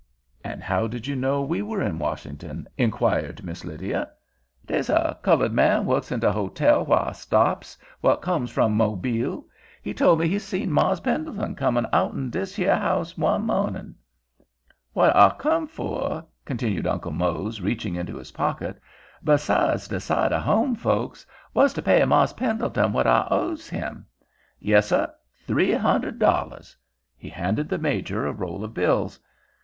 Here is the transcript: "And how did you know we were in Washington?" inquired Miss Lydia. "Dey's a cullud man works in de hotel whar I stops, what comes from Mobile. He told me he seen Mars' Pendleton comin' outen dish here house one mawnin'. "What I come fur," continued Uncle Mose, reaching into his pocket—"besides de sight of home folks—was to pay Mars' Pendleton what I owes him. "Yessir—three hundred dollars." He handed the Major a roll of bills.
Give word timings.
"And 0.43 0.63
how 0.63 0.87
did 0.87 1.05
you 1.05 1.15
know 1.15 1.43
we 1.43 1.61
were 1.61 1.83
in 1.83 1.99
Washington?" 1.99 2.67
inquired 2.75 3.43
Miss 3.45 3.63
Lydia. 3.63 4.09
"Dey's 4.65 4.89
a 4.89 5.19
cullud 5.21 5.51
man 5.51 5.85
works 5.85 6.11
in 6.11 6.19
de 6.19 6.31
hotel 6.31 6.83
whar 6.83 7.09
I 7.09 7.11
stops, 7.11 7.77
what 7.99 8.23
comes 8.23 8.49
from 8.49 8.73
Mobile. 8.75 9.45
He 9.83 9.93
told 9.93 10.17
me 10.19 10.27
he 10.27 10.39
seen 10.39 10.71
Mars' 10.71 11.01
Pendleton 11.01 11.53
comin' 11.53 11.85
outen 11.93 12.31
dish 12.31 12.55
here 12.55 12.75
house 12.77 13.15
one 13.15 13.45
mawnin'. 13.45 13.93
"What 14.93 15.15
I 15.15 15.35
come 15.37 15.67
fur," 15.67 16.25
continued 16.45 16.87
Uncle 16.87 17.11
Mose, 17.11 17.61
reaching 17.61 17.93
into 17.95 18.17
his 18.17 18.31
pocket—"besides 18.31 19.87
de 19.87 19.99
sight 19.99 20.31
of 20.33 20.41
home 20.41 20.73
folks—was 20.73 21.73
to 21.73 21.81
pay 21.83 22.03
Mars' 22.05 22.33
Pendleton 22.33 22.91
what 22.91 23.05
I 23.05 23.27
owes 23.29 23.69
him. 23.69 24.07
"Yessir—three 24.59 25.73
hundred 25.73 26.17
dollars." 26.17 26.75
He 27.15 27.29
handed 27.29 27.69
the 27.69 27.77
Major 27.77 28.25
a 28.25 28.31
roll 28.31 28.63
of 28.63 28.73
bills. 28.73 29.19